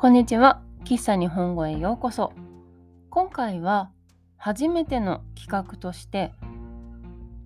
[0.00, 0.62] こんにちは。
[0.84, 2.32] 喫茶日本語へようこそ。
[3.10, 3.90] 今回は
[4.36, 6.32] 初めての企画として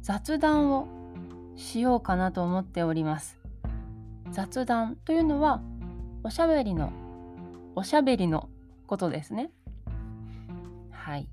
[0.03, 0.87] 雑談を
[1.57, 3.39] しようかなと思っております。
[4.33, 5.63] 雑談というのは
[6.25, 6.93] おしゃべりの
[7.75, 8.51] おしゃべりの
[8.87, 9.51] ことですね。
[10.91, 11.31] はい。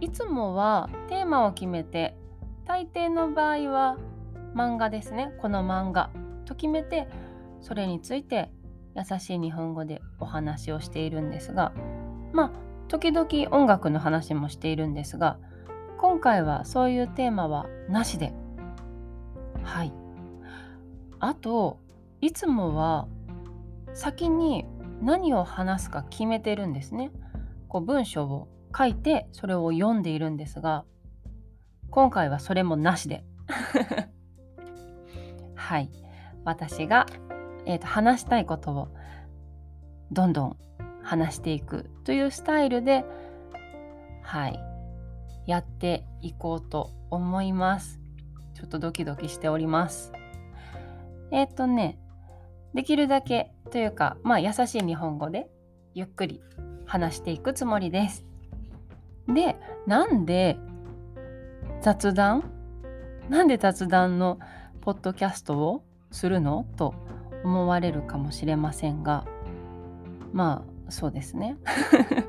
[0.00, 2.16] いつもはテーマを決めて
[2.64, 3.96] 大抵の場合は
[4.54, 5.32] 漫画ですね。
[5.38, 6.10] この漫画
[6.44, 7.08] と決めて
[7.60, 8.52] それについて
[8.98, 11.72] 優しい日本語でお話をしているんですが
[12.32, 12.50] まあ
[12.88, 15.38] 時々音楽の話もしているんですが
[15.98, 18.32] 今回はそういうテーマはなしで。
[19.64, 19.92] はい。
[21.18, 21.80] あと
[22.20, 23.08] いつもは
[23.94, 24.64] 先に
[25.02, 27.10] 何を話すか決めてるんですね。
[27.68, 30.84] こう文章を書いてそれを読んでいるんですが
[31.90, 33.24] 今回はそれもなしで。
[35.56, 35.90] はい。
[36.44, 37.06] 私が
[37.68, 38.88] えーと、話したいことを
[40.10, 40.56] どんどん
[41.02, 43.04] 話していくというスタイルで
[44.22, 44.58] はい
[45.46, 48.00] やっていこうと思います。
[48.54, 50.12] ちょっとドキドキしております。
[51.30, 51.98] えっ、ー、とね
[52.74, 55.48] できるだけというかまあ優しい日本語で
[55.94, 56.42] ゆっくり
[56.86, 58.24] 話していくつもりです。
[59.28, 60.58] でなんで
[61.82, 62.50] 雑談？
[63.28, 64.38] なんで雑談の
[64.80, 66.66] ポッドキャストをするの？
[66.76, 66.94] と
[67.48, 69.24] 思われるかもしれませんが
[70.32, 71.56] まあそうですね。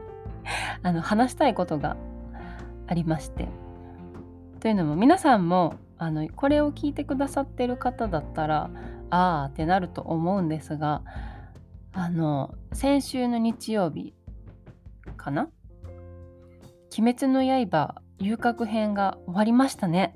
[0.83, 1.97] あの話したいことが
[2.87, 3.49] ありまして。
[4.59, 8.69] というのも皆さんもあのこれを聞いてくださってる方だったら
[9.09, 11.01] ああってなると思うんですが
[11.93, 14.13] あの先週の日曜日
[15.15, 15.49] かな
[16.97, 20.13] 「鬼滅の刃」遊郭編が終わりましたね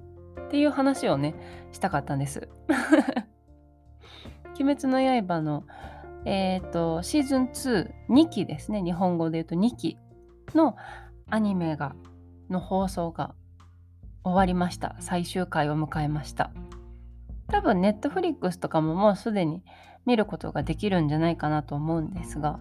[0.48, 1.36] っていう話をね
[1.72, 2.50] したかったんです。
[4.60, 5.64] 鬼滅の刃の、
[6.26, 8.82] えーと、シーズン2、2期ですね。
[8.84, 9.98] 日本語で言うと2期
[10.54, 10.76] の
[11.30, 11.96] アニメが、
[12.50, 13.34] の放送が
[14.24, 14.96] 終わりました。
[15.00, 16.52] 最終回を迎えました。
[17.48, 19.64] 多分、ネットフリックスとかももうすでに
[20.06, 22.60] 見ることができるんじゃないかなと思うんですが、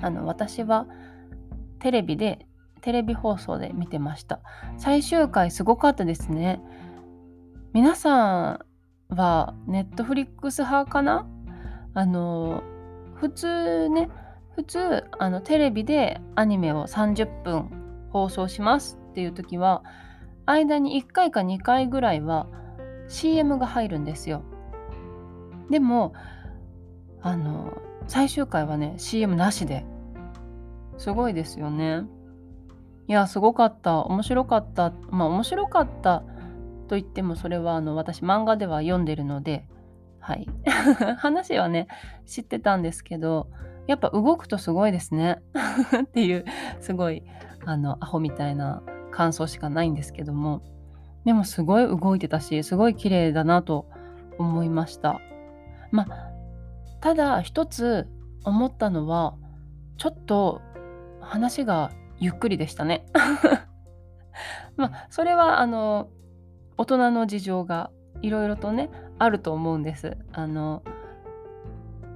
[0.00, 0.86] あの、私は
[1.78, 2.46] テレビで、
[2.82, 4.40] テレビ放送で見てました。
[4.76, 6.60] 最終回すごかったですね。
[7.72, 8.66] 皆さん
[9.08, 11.26] はネットフリックス派かな？
[11.94, 12.62] あの
[13.14, 14.10] 普通ね
[14.54, 17.70] 普通あのテレビでアニメを30分
[18.10, 19.82] 放送しますっていう時は
[20.44, 22.46] 間に1回か2回ぐらいは
[23.08, 24.42] CM が入るんですよ。
[25.70, 26.12] でも
[27.22, 29.84] あの最終回はね CM なしで。
[30.98, 32.04] すごいですよね。
[33.06, 33.98] いやすごかった。
[33.98, 34.92] 面白かった。
[35.10, 36.22] まあ面白かった
[36.86, 39.68] と言ってもそれはあの私漫画では読んでるので
[40.26, 40.48] はい。
[41.18, 41.86] 話はね
[42.26, 43.48] 知ってたんですけど
[43.86, 45.40] やっぱ動くとすごいですね。
[46.02, 46.44] っていう
[46.80, 47.22] すごい
[47.64, 48.82] あのアホみたいな
[49.12, 50.62] 感想しかないんですけども。
[51.24, 53.86] でもすごい動いてたしすごい綺麗だなと
[54.38, 55.20] 思いました。
[55.92, 56.30] まあ
[57.00, 58.08] ただ一つ
[58.44, 59.36] 思ったのは
[59.96, 60.60] ちょっと
[61.20, 63.06] 話がゆっくりでしたね。
[64.76, 66.08] まあそれはあの
[66.78, 67.90] 大人の事情が
[68.22, 70.16] いろいろとねあると思うんです。
[70.32, 70.82] あの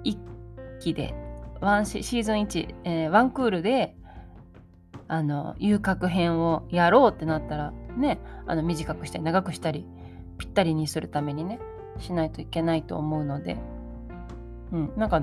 [0.04, 0.19] 1
[0.81, 1.15] 期で
[1.60, 3.97] ワンシーズン1、えー、ワンクールで
[5.09, 9.87] あの遊郭編をやろうってなったらねあの短くしたり長くしたり
[10.38, 11.59] ぴったりにするためにね
[11.99, 13.59] しないといけないと思うので、
[14.72, 15.20] うん、なんか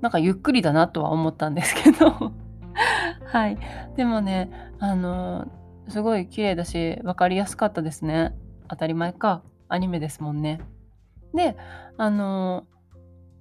[0.00, 2.32] なんかゆっくりだなとは思ったんですけど。
[3.24, 3.56] はい。
[3.96, 5.46] でもねあの
[5.88, 8.34] すごい綺麗だし分かりやすかったですね。
[8.68, 9.42] 当たり前か。
[9.68, 10.60] アニメですもんね。
[11.34, 11.56] で
[11.96, 12.66] あの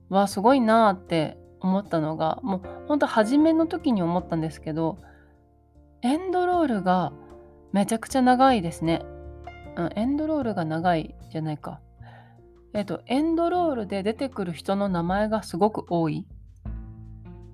[0.09, 4.97] ー、わすごいなーって思ったのがもうほんと初めの時に思ったんですけど
[6.01, 7.11] エンドロールが
[7.73, 9.01] めちゃくちゃ長いですね、
[9.75, 11.81] うん、エンドロールが長いじゃないか。
[12.73, 16.25] えっ、とエンドロールで出てくる人の名前がすごく多い。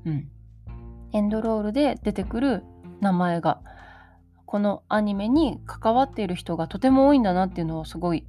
[0.06, 0.30] うん。
[1.14, 2.64] エンドロールで出てくる
[3.02, 3.62] 名前が
[4.48, 8.26] このアニメに関わっている人がとても多いんだなっていうのをすごい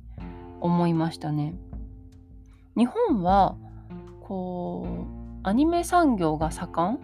[0.60, 1.54] 思いましたね。
[2.76, 3.56] 日本は
[4.20, 6.98] こうアニメ産業が盛ん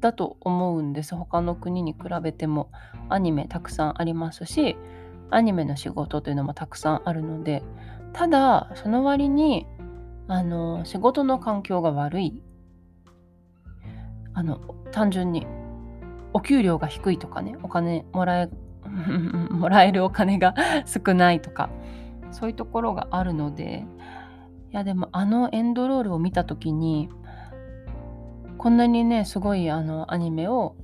[0.00, 2.70] だと思うんです他の国に比べても
[3.08, 4.76] アニメたくさんありますし
[5.30, 7.62] アニメの仕事というのもたくさんあるので
[8.12, 9.66] ただその割に
[10.28, 12.42] あの仕事の環境が悪い
[14.34, 14.60] あの
[14.92, 15.46] 単純に
[16.34, 18.50] お給料が低いとかねお金もらえ
[19.50, 20.54] もらえるお金が
[20.84, 21.70] 少ないとか
[22.32, 23.86] そういうところがあるので
[24.72, 27.08] いやでもあのエンドロールを見た時に
[28.58, 30.74] こんなにねすごいあのアニメを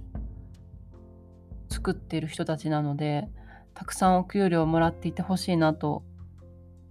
[1.69, 3.29] 作ってる人たちなので
[3.75, 6.05] たくさんお給料をもらっていてほしいなと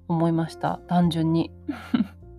[0.09, 1.51] 思いました単純に。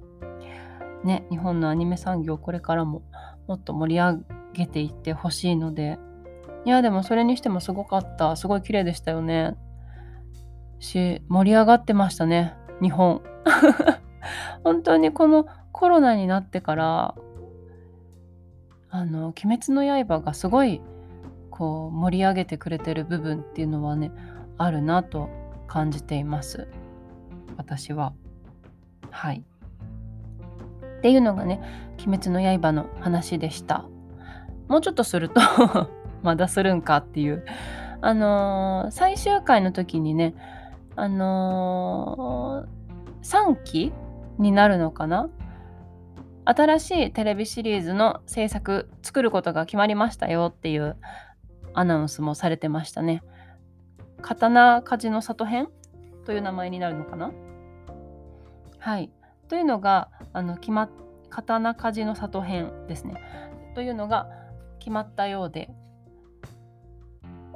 [1.04, 3.00] ね日本のアニメ産業これからも
[3.48, 4.18] もっと盛り上
[4.52, 5.98] げていってほしいので。
[6.64, 8.36] いやでもそれにしてもすごかった。
[8.36, 9.56] すごい綺麗でしたよね。
[10.78, 12.54] し盛り上がってましたね。
[12.82, 13.22] 日本。
[14.64, 17.14] 本当にこのコロナになってから
[18.90, 20.82] あの「鬼滅の刃」がすごい
[21.50, 24.12] こう盛り上げてくれてる部分っていうのはね
[24.58, 25.28] あるなと
[25.66, 26.68] 感じています。
[27.56, 28.12] 私は。
[29.10, 29.44] はい。
[30.98, 31.60] っていうのがね
[32.04, 33.84] 「鬼滅の刃」の話でした。
[34.68, 35.40] もうちょっとすると
[36.22, 37.44] まだするんかっていう
[38.00, 40.34] あのー、最終回の時にね
[40.96, 43.92] あのー、3期
[44.38, 45.28] になるのかな？
[46.44, 50.96] 新しいテレビシリーズの制作作ることが決まりましたよっていう
[51.74, 53.22] アナウンスもされてましたね。
[54.22, 55.68] 刀鍛冶の里編
[56.24, 57.30] という名前になるのかな？
[58.78, 59.10] はい。
[59.48, 60.90] というのがあの決まっ
[61.28, 63.14] 刀鍛冶の里編ですね。
[63.74, 64.28] というのが
[64.78, 65.70] 決まったようで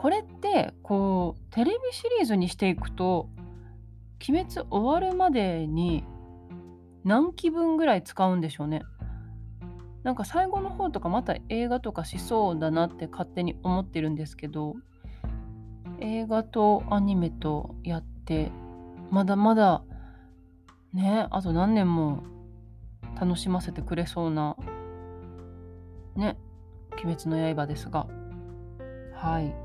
[0.05, 3.31] これってこうテレビシリーズにしていくと
[4.29, 6.05] 「鬼滅」終わるまでに
[7.05, 8.83] 何期分ぐらい使うんでしょうね。
[10.03, 14.75] なんか最後の方とかまた映画とかしそうだなって勝手に思ってるんですけど
[16.01, 18.53] 映画とアニメとやって
[19.11, 19.85] まだまだ
[20.93, 22.25] ねあと何年も
[23.19, 24.55] 楽しませてくれそうな
[26.15, 26.37] ね
[26.93, 28.07] 「鬼滅の刃」ですが
[29.15, 29.64] はい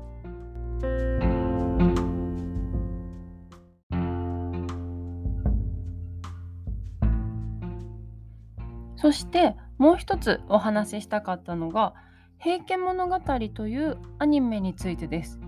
[9.00, 11.94] そしてもう一つお話ししたかったのが
[12.38, 13.18] 「平家物語」
[13.54, 15.40] というアニメについてです。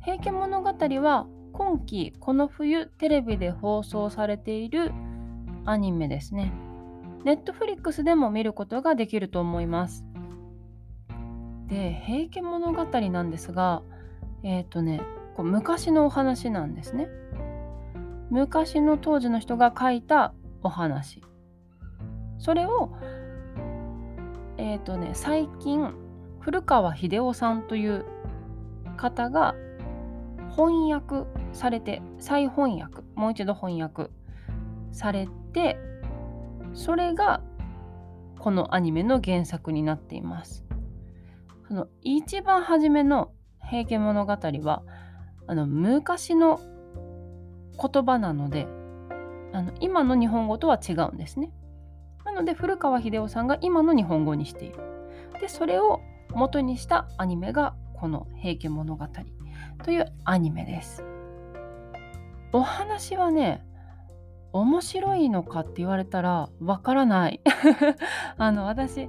[0.00, 0.68] 平家物語
[1.00, 4.92] は今期この冬テレビで放送されている
[5.64, 6.52] アニメですね。
[7.24, 10.04] ネットフリックスでも見ることができると思います。
[11.68, 13.82] で「平家物語」なんですが
[14.42, 15.00] えっ、ー、とね
[15.36, 17.08] こう昔のお話なんですね。
[18.30, 21.22] 昔の当時の人が書いたお話。
[22.38, 22.92] それを
[24.56, 25.94] えっ、ー、とね最近
[26.40, 28.04] 古川秀夫さんという
[28.96, 29.54] 方が
[30.56, 34.10] 翻訳されて再翻訳もう一度翻訳
[34.92, 35.78] されて
[36.74, 37.42] それが
[38.38, 40.64] このアニメの原作になっています。
[41.68, 43.30] その一番初めの
[43.72, 44.82] 「平家物語は」
[45.48, 46.60] あの昔の
[47.80, 48.68] 言葉なので
[49.52, 51.50] あの今の日本語とは違うんですね。
[52.24, 54.78] なので古川秀夫さんが今の日本語にしている。
[55.40, 59.06] でそれを元にしたアニメがこの「平家物語」
[59.82, 61.04] というアニメです。
[62.52, 63.64] お話はね
[64.52, 67.40] 面白いのかって言われたらわからない。
[68.36, 69.08] あの私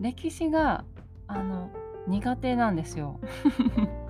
[0.00, 0.84] 歴史が
[1.26, 1.70] あの
[2.08, 3.20] 苦手なんですよ。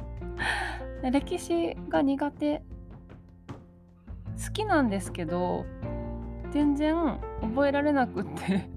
[1.02, 2.62] 歴史が苦手
[4.44, 5.64] 好きなんですけど
[6.50, 8.68] 全然覚えられなくって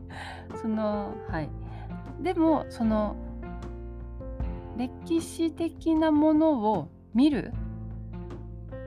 [0.60, 1.50] そのはい
[2.22, 3.16] でもその
[4.76, 7.52] 歴史的なものを見る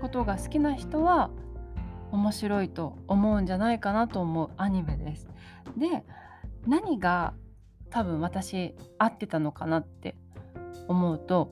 [0.01, 1.29] ことが好きな人は
[2.11, 5.27] 面白いと思うんじゃないかなと思うアニメです。
[5.77, 6.03] で
[6.67, 7.33] 何が
[7.89, 10.15] 多分私合ってたのかなって
[10.87, 11.51] 思うと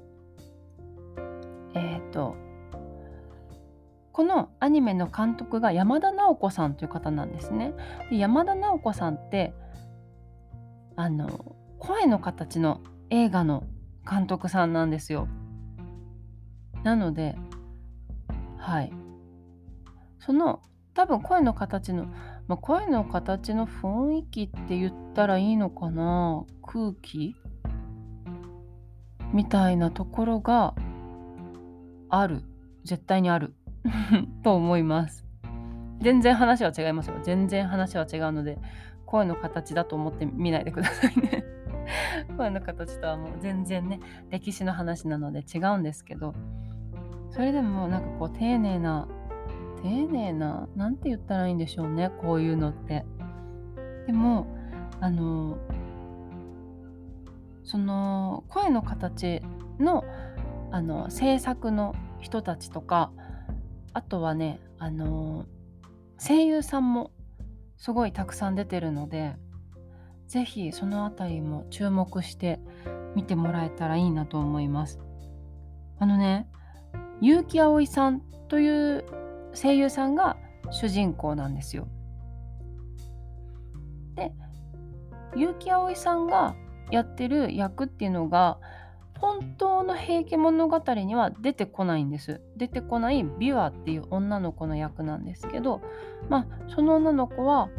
[1.74, 2.36] えっ、ー、と
[4.12, 7.74] このアニメの監督が山田直子さんという方なんですね。
[8.10, 9.54] で山田直子さんって
[10.96, 13.64] あの声の形の映画の
[14.10, 15.28] 監督さんなんですよ。
[16.84, 17.36] なので
[18.58, 18.92] はい
[20.20, 20.62] その
[20.98, 22.08] 多分声の形の、
[22.48, 26.46] まあ、声の形の雰囲気って言ったらいいのかな？
[26.62, 27.36] 空気
[29.34, 30.76] みたいなところが
[32.10, 32.44] ある
[32.84, 33.54] 絶対にある
[34.44, 35.26] と思います。
[36.00, 37.16] 全然話は違いますよ。
[37.24, 38.60] 全然話は違うので、
[39.06, 41.44] 声の形だと思って見ないでくださいね。
[42.38, 44.00] 声の形とはもう全然ね、
[44.30, 46.34] 歴史の話なので違うんですけど、
[47.32, 49.08] それでもなんかこう丁寧な、
[49.88, 53.06] 丁寧な、なんて言ったらいいんでしょうね、こういうのって。
[54.06, 54.48] でも、
[55.00, 55.58] あの、
[57.64, 59.42] その声の形
[59.80, 60.06] の
[60.72, 63.12] あの制作の人たちとか
[63.94, 65.46] あとはねあの
[66.18, 67.12] 声優さんも
[67.78, 69.36] すごいたくさん出てるので
[70.28, 72.60] 是非その辺りも注目して
[73.16, 75.00] 見てもらえたらいいなと思います。
[76.00, 76.48] あのね
[77.22, 79.06] 結城葵さんという
[79.60, 80.38] 声優さんが
[80.70, 81.88] 主人公なんですよ。
[84.16, 84.32] で
[85.36, 86.56] 結城葵さんが
[86.92, 88.60] やってる役っていうのが
[89.20, 92.42] 本当の平家物語には出てこないんです。
[92.56, 95.82] 出てこないビワっていう女の子の役なんですけど、
[96.30, 97.70] まあ、その女の子は、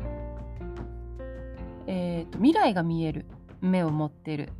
[1.86, 3.26] えーと、未来が見える
[3.60, 4.50] 目を持ってる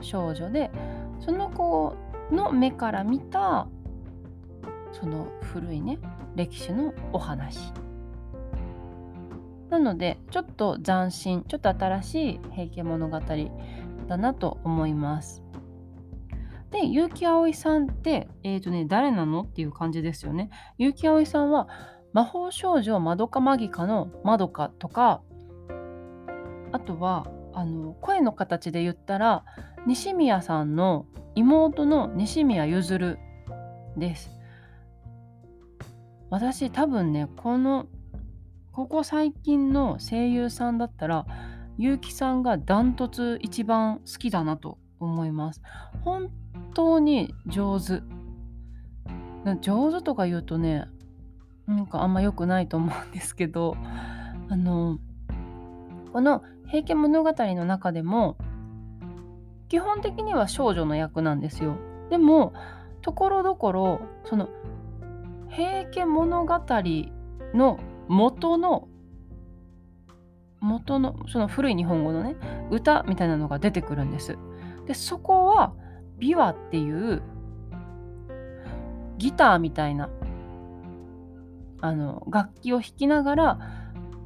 [0.00, 0.70] 少女で
[1.18, 1.96] その子
[2.30, 3.66] の目から見た
[4.92, 5.98] その古いね
[6.36, 7.72] 歴史のお話。
[9.70, 13.20] なのでちょっと斬新ちょっと新しい平家物語
[14.08, 15.42] だなと思います。
[16.70, 20.50] で結城葵さんってえっ、ー、とね誰なのっていう感じですよね。
[20.78, 21.68] 結城葵さんは
[22.12, 25.22] 魔法少女まどかマギカのまどかとか
[26.72, 29.44] あとはあの声の形で言ったら
[29.86, 33.18] 西宮さんの妹の西宮ゆずる
[33.96, 34.39] です。
[36.30, 37.86] 私多分ねこの
[38.72, 41.26] ここ最近の声優さんだったら
[41.76, 45.62] 結城さんがダントツ一番好きだなと思います。
[46.02, 46.30] 本
[46.74, 48.02] 当に上手。
[49.62, 50.86] 上手とか言うとね
[51.66, 53.74] なんかあんま良くないと思うんですけど
[54.48, 54.98] あの
[56.12, 58.36] この「平家物語」の中でも
[59.68, 61.76] 基本的には少女の役なんですよ。
[62.10, 62.52] でも
[63.02, 64.48] ところどころその
[65.50, 66.60] 平家物語
[67.54, 68.88] の元の
[70.60, 72.36] 元のその古い日本語のね
[72.70, 74.38] 歌みたいなのが出てくるんです。
[74.86, 75.74] でそこは
[76.18, 77.22] 琵琶っていう
[79.18, 80.10] ギターみたいな
[81.80, 83.58] あの楽器を弾きながら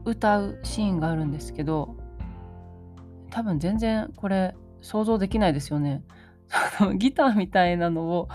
[0.05, 1.97] 歌うシーンがあるんですけど
[3.31, 6.03] 多分全然これ想像できないですよね。
[6.99, 8.29] ギターみたいなのを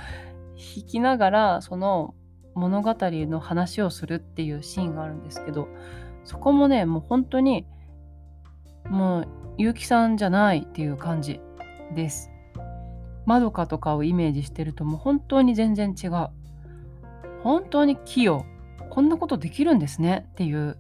[0.75, 2.15] 弾きながらその
[2.60, 5.68] 物語の話をするっていうシーンがあるんですけど
[6.25, 7.66] そこもねもう本当に
[8.89, 11.39] もう結城さんじゃないっていう感じ
[11.96, 12.32] です。
[13.25, 16.30] まどかとかをイメージしてるともう本当に全然違う。
[17.44, 18.46] 本当に器用。
[18.89, 20.78] こんなことできるんですねっていう。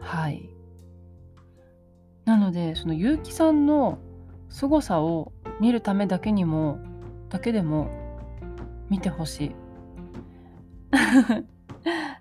[0.00, 0.50] はい。
[2.24, 3.98] なのでその結城さんの
[4.48, 6.78] 凄さを見るためだけにも
[7.28, 7.88] だけでも
[8.90, 9.59] 見てほしい。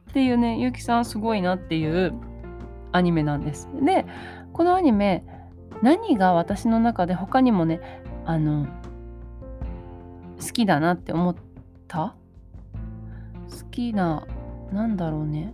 [0.09, 2.13] っていうね、ゆきさんすごいなっていう
[2.91, 3.69] アニメなんです。
[3.83, 4.05] で、
[4.53, 5.23] このアニメ、
[5.81, 7.79] 何が私の中で他にもね、
[8.25, 8.67] あの、
[10.39, 11.35] 好きだなって思っ
[11.87, 12.15] た？
[13.49, 14.25] 好きな、
[14.71, 15.53] なんだろうね、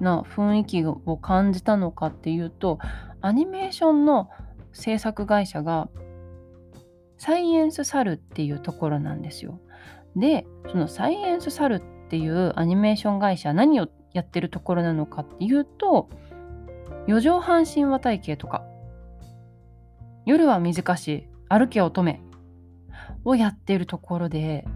[0.00, 2.78] な雰囲気を感じたのかっていうと、
[3.20, 4.28] アニメーションの
[4.72, 5.88] 制作会社が
[7.18, 9.58] サイエンスサルっていうところなんですよ。
[10.16, 16.08] で、そのサイエンスサルってっていうアニメーション会社何をやってるところなのかっていうと
[17.06, 18.64] 四畳半神話体系とか。
[20.26, 22.18] 夜は短し歩け乙女
[23.24, 24.66] をやってるところで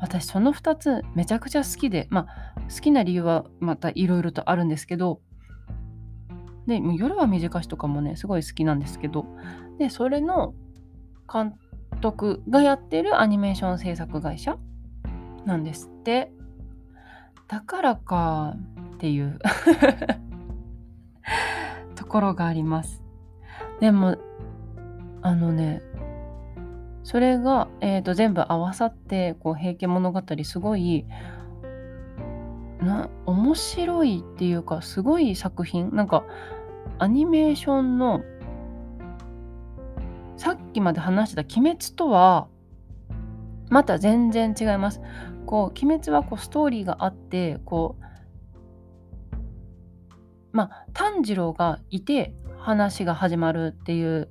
[0.00, 5.20] 私その2つめちゃくちゃ好きでまあ好きな理由はまたいろいろとあるんですけど
[6.66, 9.26] で夜は短しとかもねすごい好きなんですけど
[9.78, 10.54] でそれの
[11.32, 11.54] 監
[12.00, 14.58] 督がやってるアニメーション制作会社
[15.44, 16.32] なんですって。
[17.48, 18.56] だからか
[18.94, 19.38] っていう
[21.94, 23.02] ところがあります。
[23.80, 24.16] でも
[25.22, 25.82] あのね
[27.02, 31.06] それが、えーと、全部合わさってこう「平家物語」すごい
[32.80, 36.24] な面白いっていうかすごい作品なんか
[36.98, 38.22] アニメーションの
[40.36, 42.48] さっきまで話してた「鬼滅」とは
[43.68, 45.00] また全然違います。
[45.46, 48.06] こう鬼滅はこうストーリーがあってこう
[50.52, 54.28] まあ炭治郎がいて話が始まるっていう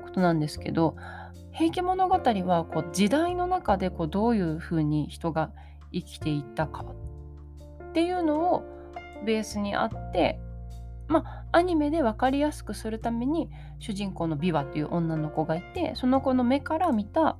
[0.00, 0.96] ことなんですけど
[1.52, 5.50] 「平家物語は」こう時代の中でこうどういうふうに人が
[5.92, 6.84] 生きていったか
[7.90, 8.62] っていうのを
[9.24, 10.38] ベースにあって
[11.08, 17.36] まあアニメで分かりやすくするために主人公のビワっていう女の子がいてその子の目から見た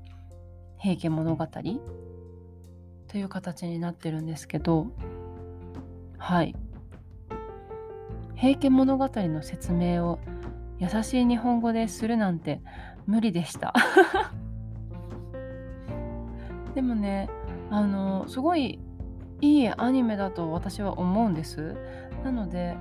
[0.79, 1.47] 平家物語
[3.09, 4.87] という形になってるんですけど
[6.19, 6.55] はい
[8.35, 10.19] 「平家物語」の説明を
[10.79, 12.61] 優しい日本語でするなんて
[13.07, 13.73] 無理でした。
[16.75, 17.31] でもね
[17.71, 18.81] あのすごい
[19.41, 21.77] いいアニメだと私は思うんです。
[22.25, 22.77] なので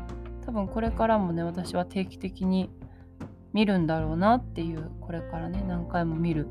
[0.45, 2.69] 多分これからもね私は定期的に
[3.53, 6.47] 見るんだろうなっていうこれからね何回も見る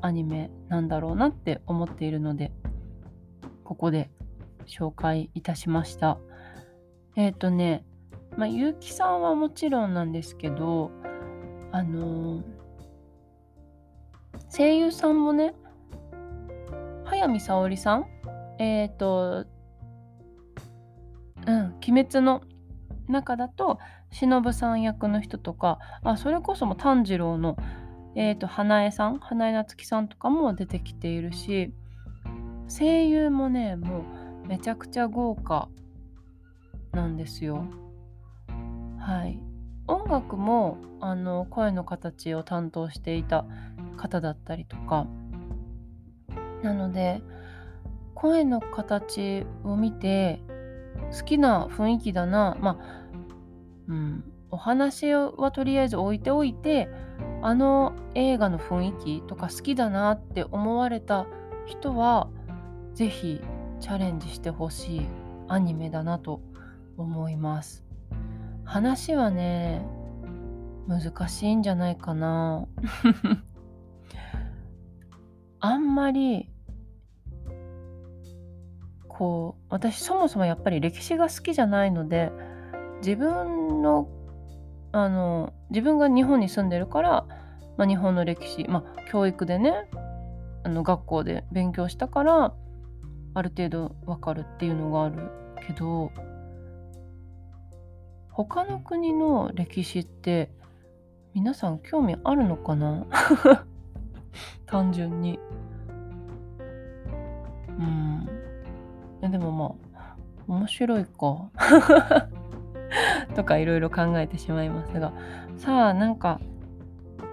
[0.00, 2.52] アニメなんだろうなって思っているので
[3.64, 4.10] ここで
[4.66, 6.18] 紹介いたしました。
[7.16, 7.84] えっ、ー、とね
[8.36, 10.90] まあ結城さんはもちろんなんですけど
[11.72, 12.42] あのー、
[14.56, 15.54] 声優さんもね
[17.04, 18.06] 早見沙織さん？
[18.58, 19.46] えっ、ー、と
[21.46, 22.42] うん「鬼滅」の
[23.08, 23.78] 中だと
[24.10, 27.56] 忍さん役の人とかあそれこそも炭治郎の、
[28.20, 31.72] えーと、花江さん花江夏樹さんとかも出てきているし
[32.68, 34.04] 声優もねも
[34.44, 35.68] うめちゃくちゃ豪華
[36.92, 37.64] なんですよ。
[38.98, 39.38] はい
[39.86, 43.46] 音楽もあの声の形を担当していた
[43.96, 45.06] 方だったりとか
[46.64, 47.22] なので
[48.16, 50.42] 声の形を見て
[51.16, 53.08] 好きな雰囲気だなまあ
[53.86, 56.88] うん、お話はとりあえず置いておいて
[57.40, 61.26] あの映画の雰囲気とか好きだなって思われた
[61.66, 62.28] 人は
[62.94, 63.40] 是非
[63.80, 65.06] チャレンジしてほしい
[65.46, 66.42] アニメだなと
[66.96, 67.84] 思います。
[68.64, 69.82] 話はね
[70.88, 72.66] 難しいんじゃないかな。
[75.60, 76.50] あんまり
[79.06, 82.30] こう私そもそもやっぱり歴史が好きじゃないので
[82.98, 84.08] 自分の
[84.92, 87.26] あの自分が日本に住んでるから、
[87.76, 89.88] まあ、日本の歴史、まあ、教育でね
[90.64, 92.54] あの学校で勉強したから
[93.34, 95.30] ある程度わかるっていうのがある
[95.66, 96.10] けど
[98.30, 100.50] 他の国の歴史って
[101.34, 103.06] 皆さん興味あるのかな？
[104.66, 105.38] 単純に。
[107.78, 108.28] うん。
[109.20, 110.16] いやでもまあ
[110.46, 111.50] 面白いか。
[113.38, 115.12] とかいろいろ考えてしまいますが
[115.58, 116.40] さあなんか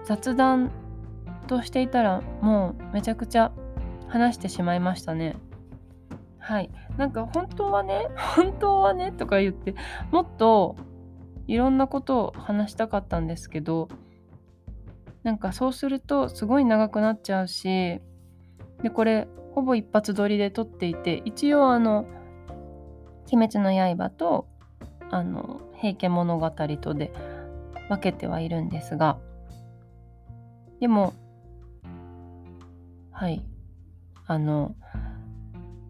[0.04, 0.70] 雑談
[1.48, 3.50] としていたらもうめちゃくちゃ
[4.06, 5.34] 話してしまいましたね。
[6.38, 9.74] はいなんか本当はね 本当はねとか言って
[10.12, 10.76] もっと
[11.48, 13.88] いろんなことを話したかったんですけど
[15.24, 18.00] なんかそうするとすごい長くなっちゃうし
[18.80, 22.06] でこれほぼ一発撮りで撮っていて一応あの
[23.32, 24.46] 「鬼滅の刃」と
[25.10, 27.12] あの平家物語とで
[27.88, 29.18] 分けてはいるんですが
[30.80, 31.14] でも
[33.10, 33.44] はい
[34.26, 34.74] あの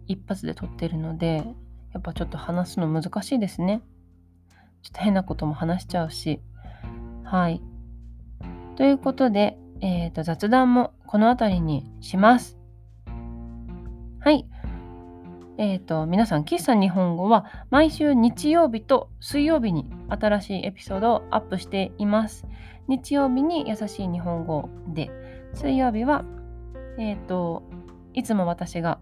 [0.07, 1.43] 一発で撮ってるので
[1.93, 3.81] やっぱちょっと話すの難しいですね。
[4.83, 6.41] ちょっと変なことも話しちゃうし。
[7.23, 7.61] はい。
[8.75, 12.57] ということで、えーと雑談もこの辺りにします。
[14.19, 14.47] はい。
[15.59, 22.45] え、ー、と、皆さん、喫茶日本語は毎週日曜日と水曜日に新しいエピソードをアップしています。
[22.87, 25.09] 日曜日に優しい日本語で、
[25.55, 26.23] 水曜日は、
[26.99, 27.63] え、ー、と、
[28.13, 28.99] いつも私が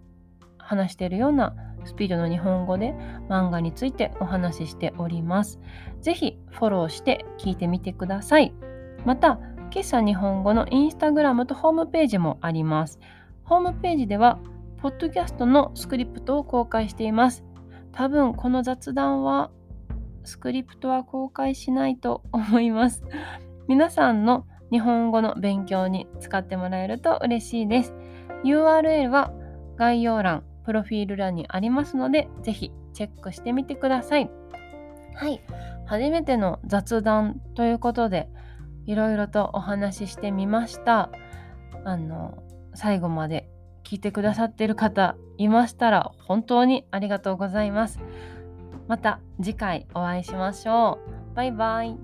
[0.57, 2.93] 話しているようなスピードの日本語で
[3.29, 5.59] 漫画についてお話ししております。
[5.99, 8.53] ぜひフォローして聞いてみてください。
[9.03, 9.39] また、
[9.71, 12.99] 喫茶日本語のインスタグラムとホームページもあります。
[13.43, 14.39] ホームページでは
[14.85, 17.43] ポッドキャストのスクリプトを公開しています。
[17.91, 19.49] 多分この雑談は
[20.23, 23.03] スクリプトは公開しないと思います。
[23.67, 27.95] 皆さんの日本語の勉強に使ってもらえると嬉しいです。
[28.43, 29.33] URL は
[29.75, 34.29] 概要欄、プロフィール欄にありますので、ぜひチェックしてみてください。
[35.15, 35.41] はい、
[35.87, 38.29] 初めての雑談ということで、
[38.85, 41.09] いろいろとお話ししてみました。
[41.85, 42.37] あの、
[42.75, 43.49] 最後まで
[43.85, 47.99] 聞いてくださってる方いましたら本当にありがとうございます。
[48.87, 50.99] また次回お会いしましょ
[51.33, 51.35] う。
[51.35, 51.95] バイバイ。